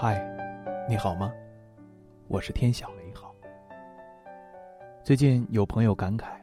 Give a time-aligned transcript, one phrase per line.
[0.00, 0.24] 嗨，
[0.88, 1.34] 你好吗？
[2.28, 3.34] 我是天晓雷好。
[5.02, 6.38] 最近有朋友感慨，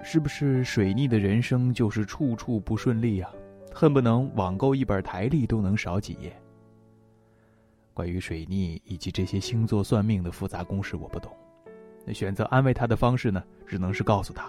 [0.00, 3.28] 是不是水逆的人生就是处处不顺利啊？
[3.74, 6.32] 恨不能网购一本台历都能少几页。
[7.92, 11.36] 关于水逆以及这些星座算命的复杂公式，我不懂。
[12.06, 14.48] 那选择安慰他的方式呢，只能是告诉他，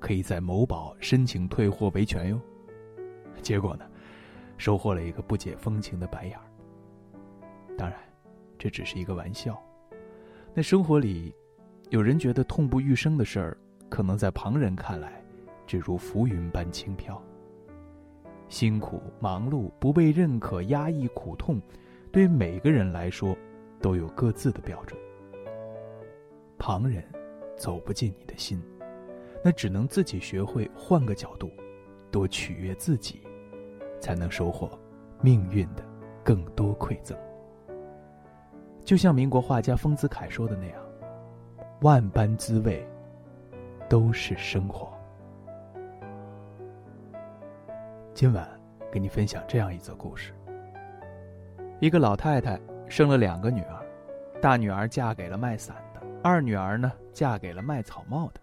[0.00, 2.40] 可以在某宝申请退货维权哟。
[3.42, 3.86] 结果呢，
[4.58, 6.42] 收获了一个不解风情的白眼儿。
[7.76, 7.98] 当然，
[8.58, 9.60] 这只是一个玩笑。
[10.54, 11.34] 那生活里，
[11.90, 13.56] 有人觉得痛不欲生的事儿，
[13.88, 15.22] 可能在旁人看来，
[15.66, 17.22] 只如浮云般轻飘。
[18.48, 21.60] 辛苦、忙碌、不被认可、压抑、苦痛，
[22.10, 23.36] 对每个人来说，
[23.80, 24.98] 都有各自的标准。
[26.56, 27.04] 旁人
[27.56, 28.62] 走不进你的心，
[29.44, 31.50] 那只能自己学会换个角度，
[32.10, 33.20] 多取悦自己，
[34.00, 34.70] 才能收获
[35.20, 35.84] 命运的
[36.24, 37.18] 更多馈赠。
[38.86, 40.80] 就像民国画家丰子恺说的那样
[41.82, 42.88] ：“万般滋味，
[43.88, 44.88] 都是生活。”
[48.14, 48.48] 今晚
[48.92, 50.32] 给你分享这样一则故事：
[51.80, 53.84] 一个老太太生了两个女儿，
[54.40, 58.40] 大女儿嫁给了卖伞的，二女儿呢嫁给了卖草帽的。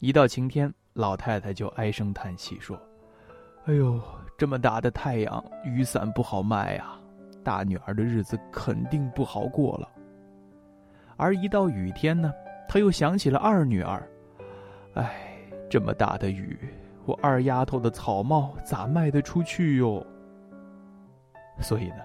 [0.00, 2.76] 一到晴天，老太太就唉声叹气说
[3.66, 4.00] ：“哎呦，
[4.36, 6.98] 这么大的太阳，雨伞不好卖呀。”
[7.46, 9.88] 大女儿的日子肯定不好过了。
[11.16, 12.32] 而一到雨天呢，
[12.68, 14.02] 他又想起了二女儿，
[14.94, 15.14] 哎，
[15.70, 16.58] 这么大的雨，
[17.04, 20.04] 我二丫头的草帽咋卖得出去哟？
[21.60, 21.98] 所以呢，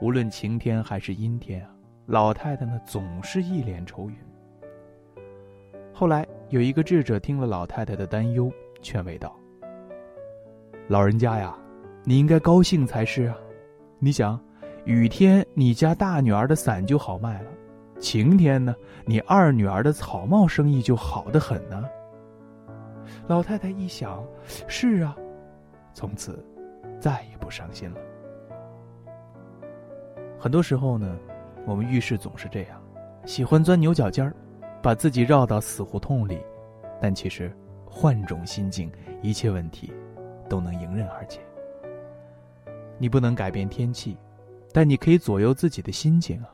[0.00, 1.70] 无论晴天还是阴天啊，
[2.06, 4.16] 老太太呢总是一脸愁云。
[5.94, 8.50] 后来有一个智者听了老太太的担忧，
[8.82, 9.36] 劝慰道
[10.88, 11.56] ：“老人家呀，
[12.02, 13.36] 你应该高兴才是啊，
[14.00, 14.36] 你想。”
[14.84, 17.48] 雨天，你家大女儿的伞就好卖了；
[17.98, 18.74] 晴天呢，
[19.04, 21.84] 你二女儿的草帽生意就好得很呢。
[23.26, 24.24] 老太太一想，
[24.66, 25.16] 是啊，
[25.92, 26.44] 从此
[26.98, 28.00] 再也不伤心了。
[30.38, 31.18] 很多时候呢，
[31.66, 32.80] 我们遇事总是这样，
[33.26, 34.34] 喜欢钻牛角尖儿，
[34.82, 36.40] 把自己绕到死胡同里，
[37.00, 37.54] 但其实
[37.84, 38.90] 换种心境，
[39.20, 39.92] 一切问题
[40.48, 41.40] 都能迎刃而解。
[42.96, 44.16] 你不能改变天气。
[44.72, 46.48] 但你可以左右自己的心情啊，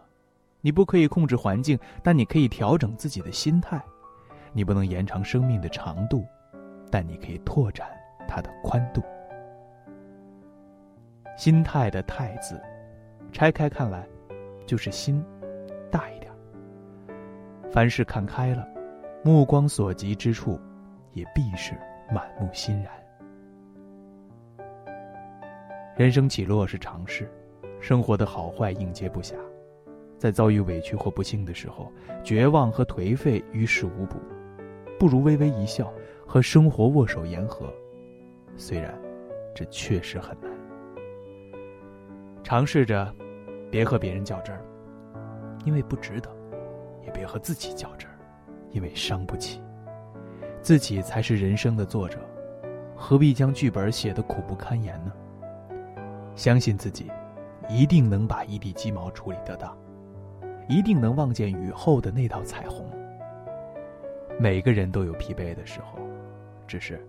[0.61, 3.81] 你不可以控制环境，但你可以调整自己的心态。
[4.53, 6.25] 你不能延长生命的长度，
[6.91, 7.87] 但你可以拓展
[8.27, 9.03] 它的宽度。
[11.37, 12.59] 心态的“态”字，
[13.31, 14.09] 拆开看来，
[14.67, 15.23] 就是心
[15.91, 16.33] 大一点。
[17.71, 18.67] 凡事看开了，
[19.23, 20.59] 目光所及之处，
[21.13, 21.75] 也必是
[22.11, 22.91] 满目欣然。
[25.95, 27.31] 人生起落是常事。
[27.81, 29.35] 生活的好坏应接不暇，
[30.19, 31.93] 在遭遇委屈或不幸的时候，
[32.25, 34.19] 绝望和颓废于事无补，
[34.99, 35.93] 不如微微一笑，
[36.27, 37.73] 和生活握手言和。
[38.57, 38.93] 虽然，
[39.55, 40.51] 这确实很难。
[42.43, 43.15] 尝试着，
[43.71, 44.65] 别和别人较真儿，
[45.65, 46.31] 因为不值得；
[47.05, 48.17] 也别和自己较真儿，
[48.71, 49.61] 因为伤不起。
[50.63, 52.19] 自己才是人生的作者，
[52.97, 55.13] 何必将剧本写得苦不堪言呢？
[56.35, 57.11] 相信自己。
[57.69, 59.77] 一定能把一地鸡毛处理得当，
[60.69, 62.89] 一定能望见雨后的那道彩虹。
[64.39, 65.99] 每个人都有疲惫的时候，
[66.67, 67.05] 只是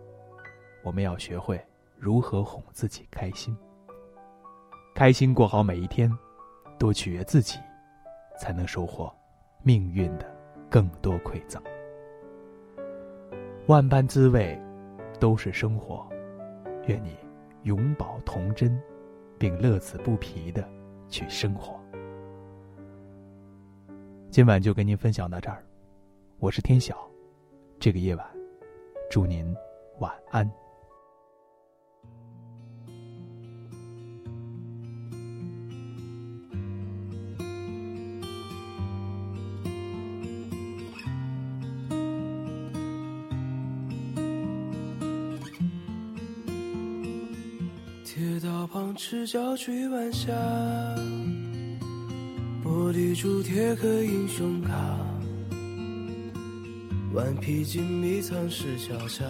[0.84, 1.64] 我们要学会
[1.98, 3.56] 如何哄自己开心，
[4.96, 6.12] 开心过好每一天，
[6.80, 7.60] 多取悦自己，
[8.40, 9.14] 才能收获
[9.62, 10.26] 命运的
[10.70, 11.62] 更多馈赠。
[13.68, 14.60] 万般滋味，
[15.20, 16.08] 都是生活。
[16.88, 17.18] 愿你
[17.64, 18.82] 永葆童真。
[19.38, 20.68] 并乐此不疲的
[21.10, 21.80] 去生活。
[24.30, 25.64] 今晚就跟您分享到这儿，
[26.40, 27.10] 我是天晓，
[27.80, 28.26] 这个夜晚，
[29.10, 29.56] 祝您
[30.00, 30.67] 晚安。
[48.18, 50.34] 铁道旁赤脚追晚霞，
[52.64, 54.74] 玻璃珠铁刻英雄卡，
[57.14, 59.24] 顽皮筋迷藏石桥下，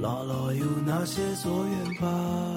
[0.00, 2.54] 姥姥有那些作业吧？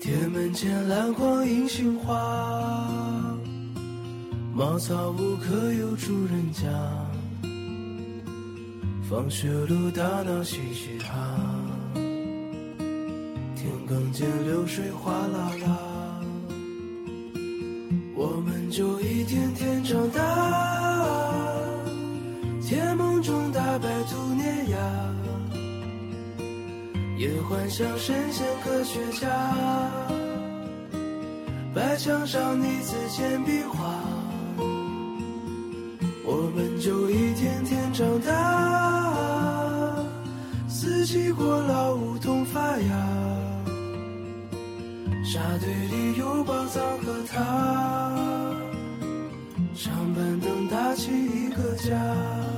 [0.00, 3.36] 铁门前篮筐银杏花，
[4.54, 6.68] 茅草屋可有住人家？
[9.10, 11.67] 放学路打闹嘻嘻哈。
[13.88, 16.20] 更见流水哗啦啦。
[18.14, 20.20] 我们就一天天长大，
[22.60, 24.76] 甜梦中大白兔碾压，
[27.16, 29.26] 也幻想神仙科学家，
[31.74, 33.94] 白墙上泥字简笔画，
[36.26, 40.04] 我们就一天天长大，
[40.68, 43.47] 四季过老梧桐发芽。
[45.30, 48.16] 沙堆里有宝藏和他，
[49.74, 52.57] 长板凳搭起一个家。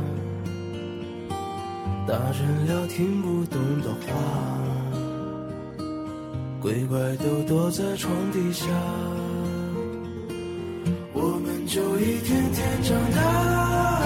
[2.11, 4.11] 大人聊听不懂的话。
[6.61, 8.65] 鬼怪都躲在床底下，
[11.13, 14.03] 我们就一天天长大，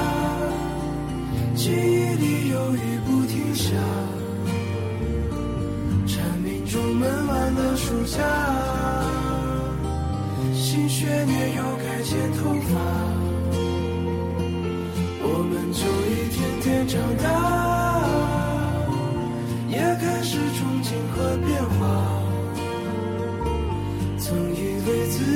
[1.55, 3.71] 记忆里有雨不停下，
[6.05, 8.21] 蝉鸣中闷完的暑假，
[10.53, 13.14] 新学年又该剪头发，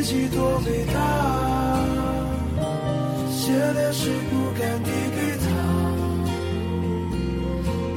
[0.10, 0.94] 己多伟大，
[3.30, 5.46] 写的诗不敢递给他，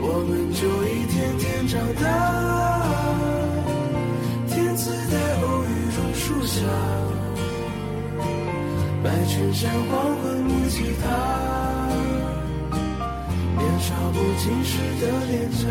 [0.03, 2.05] 我们就一天天长大。
[4.47, 5.67] 天赐在偶遇
[5.97, 6.61] 榕树下，
[9.03, 11.09] 白衬衫黄昏木吉他，
[13.57, 15.65] 年少不经事的脸颊。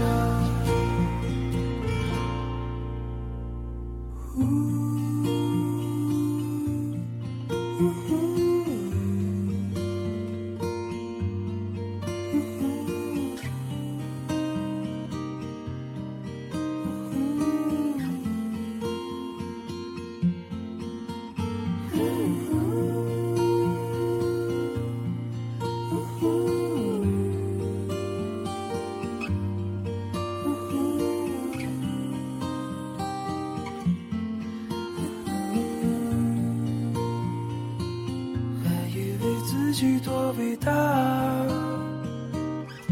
[40.42, 40.72] 伟大，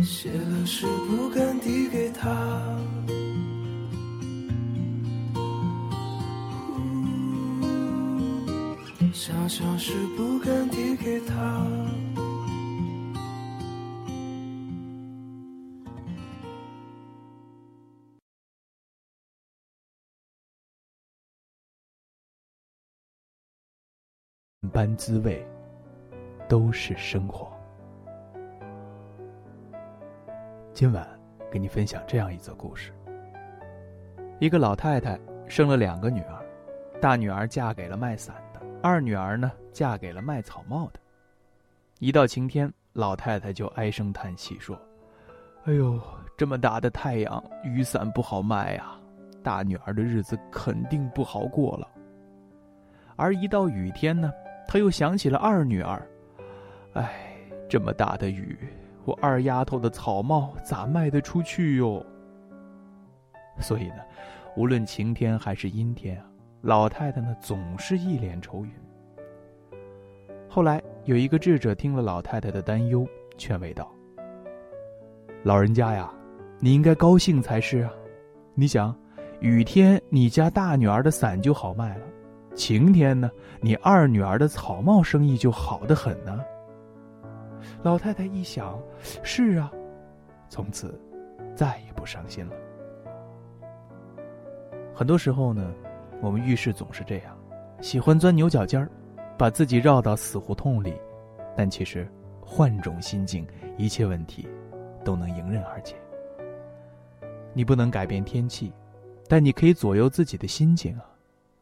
[0.04, 2.30] 写了诗不敢递给他，
[9.12, 11.66] 想想是不敢递给他。
[24.72, 25.44] 般滋味。
[26.50, 27.48] 都是生活。
[30.74, 31.08] 今晚
[31.52, 32.92] 给你分享这样一则故事：
[34.40, 36.44] 一个老太太生了两个女儿，
[37.00, 41.00] 大女儿嫁给了卖伞的，二女儿呢嫁给了卖草帽的。
[42.00, 44.76] 一到晴天，老太太就唉声叹气说
[45.66, 46.02] ：“哎呦，
[46.36, 49.00] 这么大的太阳，雨伞不好卖呀，
[49.44, 51.88] 大女儿的日子肯定不好过了。”
[53.18, 54.32] 而一到雨天呢，
[54.68, 56.02] 她又想起了二女儿。
[57.00, 57.10] 哎，
[57.70, 58.58] 这么大的雨，
[59.06, 62.06] 我二丫头的草帽咋卖得出去哟？
[63.58, 64.00] 所以呢，
[64.58, 66.26] 无论晴天还是阴天啊，
[66.60, 68.72] 老太太呢总是一脸愁云。
[70.50, 73.90] 后来有一个智者听了老太太的担忧，劝慰道
[75.42, 76.12] ：“老人家呀，
[76.60, 77.94] 你应该高兴才是啊！
[78.56, 78.94] 你想，
[79.40, 82.06] 雨天你家大女儿的伞就好卖了，
[82.56, 86.44] 晴天呢，你二女儿的草帽生意就好得很呢。”
[87.84, 88.80] 老太太一想，
[89.24, 89.72] 是啊，
[90.50, 91.00] 从此
[91.56, 92.56] 再也不伤心了。
[94.94, 95.74] 很多时候呢，
[96.22, 97.38] 我们遇事总是这样，
[97.82, 98.90] 喜欢钻牛角尖儿，
[99.38, 100.94] 把自己绕到死胡同里。
[101.56, 102.08] 但其实，
[102.42, 103.46] 换种心境，
[103.78, 104.48] 一切问题
[105.04, 105.96] 都能迎刃而解。
[107.54, 108.72] 你不能改变天气，
[109.28, 111.06] 但你可以左右自己的心境啊。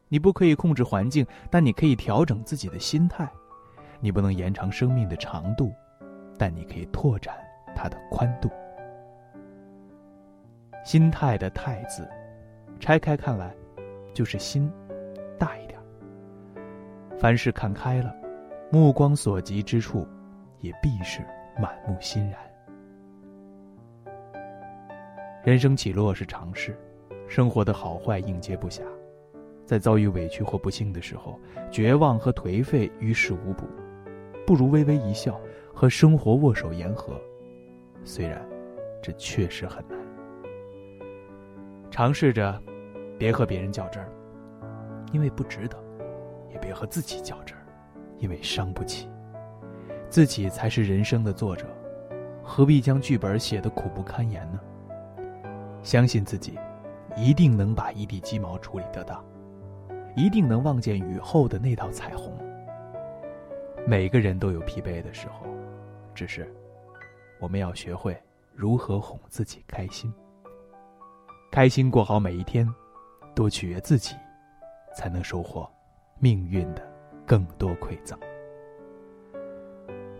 [0.09, 3.29] 你不可以控制环境，但你可以调整自己的心态。
[3.99, 5.73] 你不能延长生命的长度，
[6.37, 7.35] 但你可以拓展
[7.75, 8.49] 它的宽度。
[10.85, 12.07] 心态的“态”字，
[12.79, 13.53] 拆开看来，
[14.13, 14.71] 就是心
[15.37, 15.77] 大一点。
[17.17, 18.15] 凡事看开了，
[18.71, 20.07] 目光所及之处，
[20.61, 21.21] 也必是
[21.59, 22.39] 满目欣然。
[25.43, 26.77] 人生起落是常事，
[27.27, 28.81] 生活的好坏应接不暇。
[29.65, 31.37] 在遭遇委屈或不幸的时候，
[31.69, 33.65] 绝望和颓废于事无补，
[34.45, 35.37] 不如微微一笑，
[35.79, 37.21] 和生活握手言和。
[38.03, 38.43] 虽然，
[38.99, 39.95] 这确实很难。
[41.91, 42.59] 尝试着，
[43.15, 44.09] 别和别人较真儿，
[45.11, 45.77] 因为不值得；
[46.51, 47.61] 也别和自己较真儿，
[48.17, 49.07] 因为伤不起。
[50.09, 51.67] 自己才是人生的作者，
[52.41, 54.59] 何必将剧本写得苦不堪言呢？
[55.83, 56.57] 相信自己，
[57.15, 59.23] 一定能把一地鸡毛处理得当。
[60.15, 62.35] 一定能望见雨后的那道彩虹。
[63.85, 65.45] 每个人都有疲惫的时候，
[66.17, 66.51] 只是
[67.39, 68.19] 我们要学会
[68.55, 70.11] 如何哄自己开心。
[71.51, 72.67] 开心过好每一天，
[73.35, 74.15] 多取悦自己，
[74.95, 75.69] 才能收获
[76.17, 76.81] 命运的
[77.23, 78.17] 更多馈赠。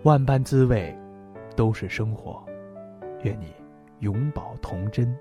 [0.03, 0.95] 万般滋味，
[1.55, 2.45] 都是生活。
[3.23, 3.51] 愿你
[4.01, 5.17] 永葆童真，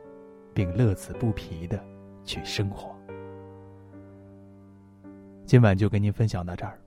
[0.53, 1.83] 并乐此不疲的
[2.23, 2.95] 去生活。
[5.47, 6.79] 今晚就跟您分享到这儿，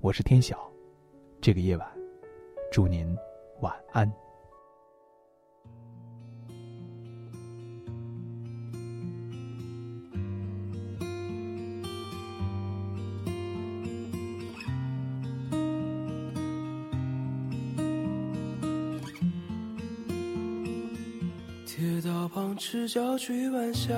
[0.00, 0.58] 我是天晓，
[1.40, 1.88] 这个夜晚，
[2.72, 3.06] 祝您
[3.60, 4.10] 晚安。
[21.66, 23.92] 铁道旁赤脚追晚霞。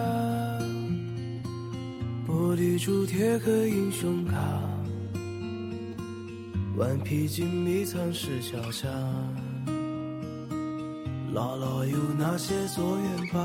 [2.26, 4.34] 玻璃珠贴刻英雄卡，
[6.76, 8.88] 顽皮筋迷藏石桥下，
[11.32, 13.40] 姥姥有那些作业吧？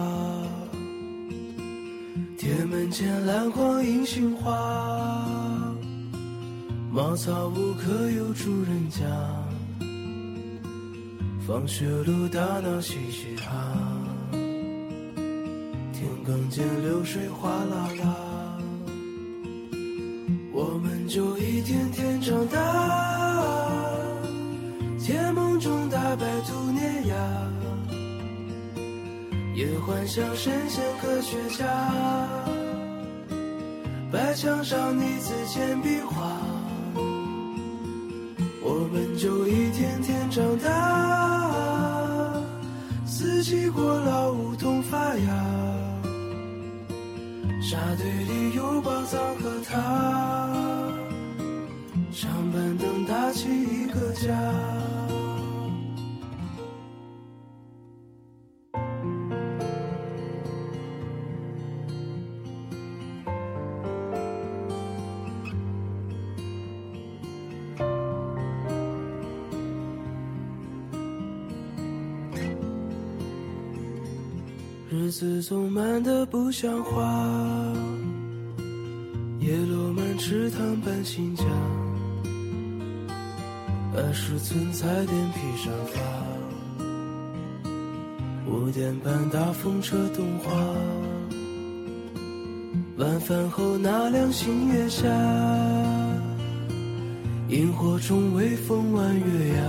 [2.40, 4.52] 铁门前篮筐银杏花，
[6.92, 9.06] 茅草屋可有住人家？
[11.46, 13.78] 放学路打闹嘻嘻哈，
[15.94, 18.29] 田埂间流水哗啦啦。
[21.10, 22.60] 就一天天长大，
[25.00, 27.16] 甜梦中大白兔碾压，
[29.56, 31.66] 也幻想神仙科学家。
[34.12, 36.38] 白墙上泥字铅笔画，
[38.62, 42.40] 我们就一天天长大，
[43.08, 45.28] 四季过老梧桐发芽，
[47.64, 50.69] 沙堆里有宝藏和他。
[52.22, 54.30] 长板凳搭起一个家。
[74.92, 77.02] 日子总慢得不像话，
[79.40, 81.46] 叶落满池塘搬新家。
[83.96, 86.00] 二十寸彩电披上发，
[88.48, 90.52] 五点半大风车动画，
[92.98, 95.08] 晚饭后那凉星月下，
[97.50, 99.64] 萤火虫微风弯月牙，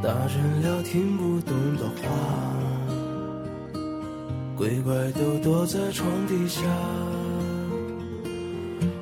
[0.00, 2.08] 大人聊听不懂的话，
[4.56, 6.62] 鬼怪都躲在床底下，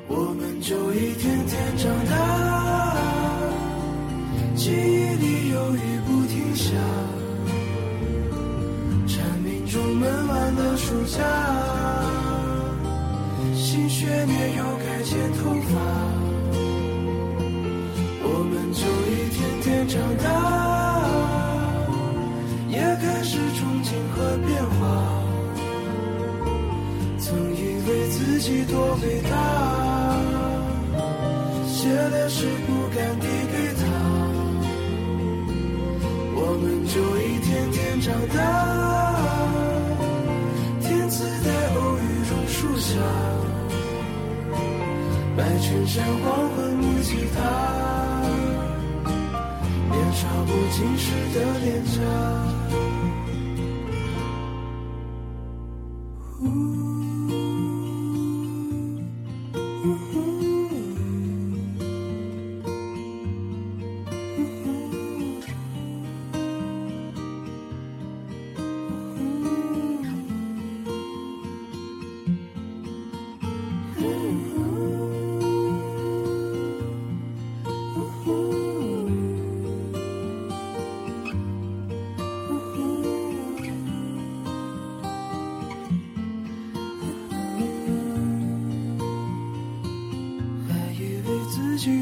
[0.07, 2.48] 我们就一天天长大。
[4.69, 4.77] 记忆
[5.15, 6.67] 里有雨不停下，
[9.07, 11.17] 蝉鸣中闷完的暑假，
[13.55, 15.73] 新学年又该剪头发，
[18.21, 20.27] 我们就一天天长大，
[22.69, 24.79] 也开始憧憬和变化，
[27.17, 27.57] 曾以
[27.89, 29.33] 为自己多伟大，
[31.65, 33.68] 写的诗不敢递给。
[36.61, 38.37] 我们就一天天长大，
[40.81, 41.99] 天赐在偶遇
[42.29, 42.99] 榕树下，
[45.37, 47.39] 白衬衫黄昏木吉他，
[49.89, 52.58] 年少不经事的脸颊。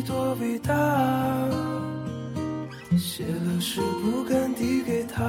[0.04, 0.74] 多伟大，
[2.98, 5.24] 写了诗不敢递给他。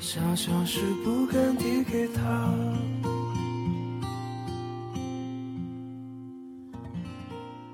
[0.00, 2.69] 想想是不敢递给他。